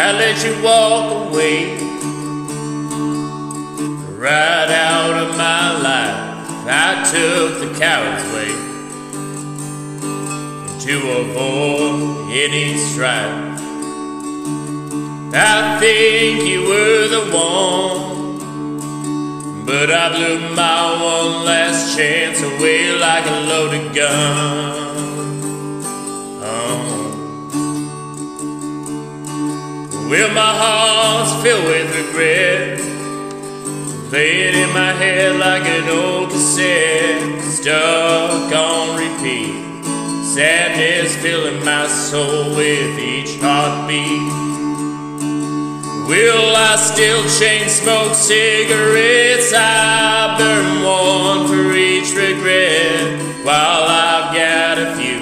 I 0.00 0.12
let 0.12 0.44
you 0.44 0.54
walk 0.62 1.26
away 1.26 1.76
right 4.16 4.70
out 4.70 5.14
of 5.24 5.36
my 5.36 5.76
life. 5.82 6.46
I 6.68 7.02
took 7.10 7.58
the 7.58 7.70
coward's 7.76 8.24
way 8.32 8.54
to 10.86 10.94
avoid 11.18 12.30
any 12.30 12.76
strife. 12.76 13.58
I 15.34 15.78
think 15.80 16.44
you 16.48 16.60
were 16.68 17.08
the 17.08 17.24
one, 17.36 18.38
but 19.66 19.90
I 19.90 20.14
blew 20.14 20.54
my 20.54 20.92
one 21.02 21.44
last 21.44 21.96
chance 21.96 22.40
away 22.40 22.92
like 22.92 23.26
a 23.26 23.40
loaded 23.50 23.92
gun. 23.96 25.37
Well, 30.08 30.32
my 30.32 30.40
heart's 30.40 31.42
filled 31.42 31.64
with 31.66 31.94
regret. 31.94 32.78
Playing 34.08 34.54
in 34.54 34.72
my 34.72 34.92
head 34.94 35.36
like 35.36 35.64
an 35.64 35.86
old 35.86 36.30
cassette, 36.30 37.42
stuck 37.42 38.50
on 38.50 38.96
repeat. 38.96 39.84
Sadness 40.24 41.14
filling 41.16 41.62
my 41.62 41.86
soul 41.88 42.56
with 42.56 42.98
each 42.98 43.38
heartbeat. 43.38 44.32
Will 46.08 46.56
I 46.56 46.76
still 46.76 47.22
chain 47.38 47.68
smoke 47.68 48.14
cigarettes? 48.14 49.52
I 49.54 50.38
burn 50.38 50.84
one 50.84 51.48
for 51.48 51.76
each 51.76 52.16
regret. 52.16 53.44
While 53.44 53.84
I've 53.84 54.34
got 54.34 54.78
a 54.78 54.96
few, 54.96 55.20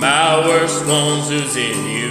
my 0.00 0.44
worst 0.48 0.84
ones 0.84 1.30
in 1.54 1.86
you. 1.86 2.01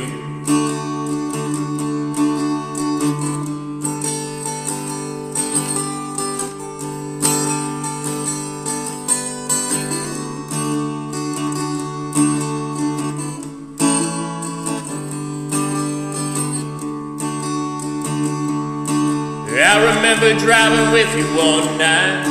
I 19.63 19.95
remember 19.95 20.33
driving 20.39 20.91
with 20.91 21.15
you 21.15 21.25
one 21.37 21.77
night 21.77 22.25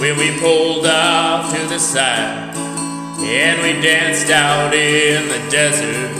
when 0.00 0.16
we 0.16 0.38
pulled 0.40 0.86
off 0.86 1.54
to 1.54 1.66
the 1.66 1.78
side 1.78 2.56
and 3.20 3.60
we 3.60 3.80
danced 3.82 4.30
out 4.30 4.72
in 4.72 5.28
the 5.28 5.50
desert 5.50 6.16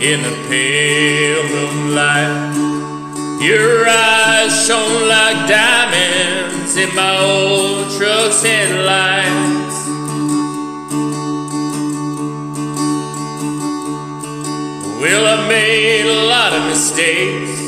in 0.00 0.20
the 0.22 0.36
pale 0.48 1.42
moonlight. 1.48 2.56
Your 3.40 3.88
eyes 3.88 4.66
shone 4.66 5.08
like 5.08 5.48
diamonds 5.48 6.76
in 6.76 6.94
my 6.94 7.16
old 7.18 7.90
truck's 7.96 8.42
headlights. 8.42 9.86
Well, 15.00 15.24
I 15.26 15.48
made 15.48 16.06
a 16.06 16.26
lot 16.26 16.52
of 16.52 16.68
mistakes. 16.68 17.61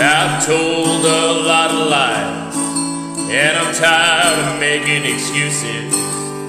I've 0.00 0.46
told 0.46 1.04
a 1.04 1.42
lot 1.42 1.70
of 1.72 1.88
lies, 1.88 2.56
and 3.30 3.58
I'm 3.58 3.74
tired 3.74 4.38
of 4.46 4.60
making 4.60 5.04
excuses 5.04 5.92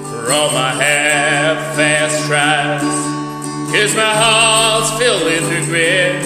for 0.08 0.30
all 0.30 0.50
my 0.52 0.70
half-fast 0.70 2.26
tries. 2.26 2.80
Cause 3.74 3.94
my 3.96 4.14
heart's 4.22 4.96
filled 4.98 5.24
with 5.24 5.42
regret, 5.50 6.22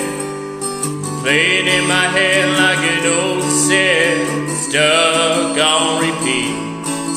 playing 1.22 1.66
in 1.66 1.88
my 1.88 2.08
head 2.12 2.48
like 2.60 2.84
an 2.92 3.06
old 3.06 3.42
cassette, 3.42 4.50
stuck 4.68 5.56
on 5.56 6.02
repeat. 6.04 6.60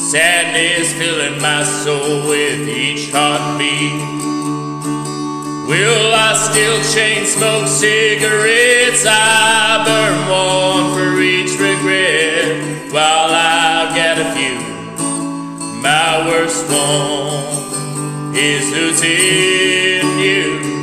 Sadness 0.07 0.93
filling 0.93 1.41
my 1.41 1.63
soul 1.63 2.29
with 2.29 2.69
each 2.69 3.11
heartbeat. 3.11 3.91
Will 5.67 6.13
I 6.13 6.33
still 6.49 6.79
chain 6.95 7.25
smoke 7.25 7.67
cigarettes? 7.67 9.05
I 9.05 9.56
burn 9.87 10.19
one 10.27 10.85
for 10.95 11.21
each 11.21 11.53
regret. 11.57 12.91
While 12.91 13.31
I've 13.31 13.95
got 13.95 14.15
a 14.25 14.27
few, 14.35 14.59
my 15.81 16.27
worst 16.27 16.65
one 16.69 18.35
is 18.35 18.65
who's 18.73 19.01
in 19.01 20.19
you. 20.19 20.76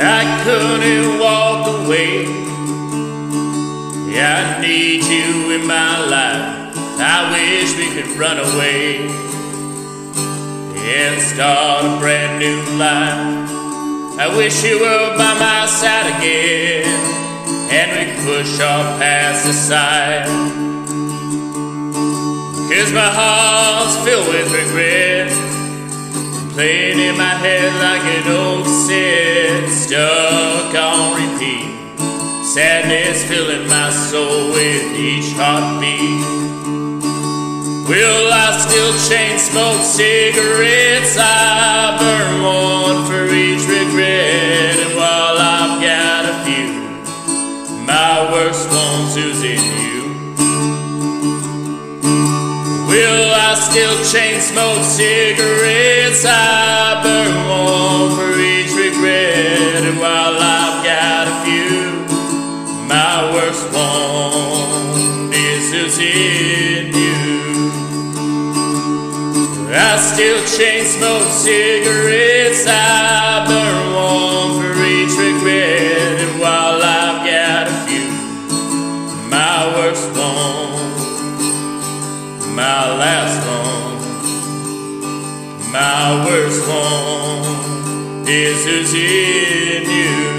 I 0.00 0.22
couldn't 0.44 1.18
walk 1.18 1.66
away. 1.66 2.24
Yeah, 4.12 4.56
I 4.56 4.60
need 4.60 5.02
you 5.04 5.52
in 5.52 5.66
my 5.66 5.98
life. 6.06 6.76
I 7.00 7.30
wish 7.32 7.76
we 7.76 7.88
could 7.94 8.16
run 8.16 8.38
away 8.38 9.08
and 10.76 11.20
start 11.20 11.84
a 11.84 11.98
brand 11.98 12.38
new 12.38 12.60
life. 12.78 13.50
I 14.20 14.34
wish 14.36 14.64
you 14.64 14.80
were 14.80 15.16
by 15.16 15.34
my 15.38 15.66
side 15.66 16.16
again 16.18 16.86
and 17.70 17.90
we 17.92 18.14
could 18.14 18.24
push 18.24 18.60
our 18.60 18.98
past 18.98 19.46
aside. 19.46 20.26
Cause 22.70 22.92
my 22.92 23.10
heart's 23.10 23.96
filled 24.04 24.28
with 24.28 24.52
regret 24.52 25.17
playing 26.58 26.98
in 26.98 27.16
my 27.16 27.36
head 27.38 27.72
like 27.86 28.02
an 28.02 28.26
old 28.32 28.64
cassette, 28.64 29.68
stuck 29.70 30.74
on 30.74 31.14
repeat. 31.14 31.70
Sadness 32.52 33.22
filling 33.28 33.68
my 33.68 33.90
soul 33.90 34.50
with 34.50 34.86
each 34.98 35.30
heartbeat. 35.38 36.18
Will 37.88 38.32
I 38.32 38.48
still 38.58 38.92
chain 39.08 39.38
smoke 39.38 39.84
cigarettes? 39.84 40.77
Still 53.70 54.02
chain 54.04 54.40
smoke 54.40 54.82
cigarettes? 54.82 56.24
I 56.26 57.02
burn 57.02 57.34
one 57.48 58.16
for 58.16 58.32
each 58.40 58.72
regret, 58.72 59.84
and 59.84 59.98
while 59.98 60.36
I've 60.40 60.84
got 60.84 61.28
a 61.28 61.36
few, 61.44 62.06
my 62.88 63.30
worst 63.34 63.64
one 63.72 65.32
is 65.32 65.72
who's 65.72 65.98
in 65.98 66.94
you. 66.96 67.70
I 69.70 69.96
still 69.98 70.40
chain 70.56 70.84
smoke 70.86 71.30
cigarettes. 71.30 72.66
I 72.66 73.07
my 85.72 86.24
worst 86.24 86.66
one 86.66 88.26
is 88.26 88.64
who's 88.64 88.94
in 88.94 89.90
you. 89.90 90.37